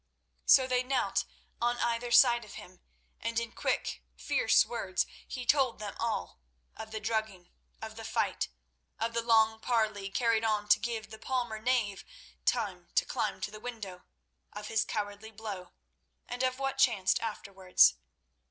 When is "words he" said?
4.65-5.45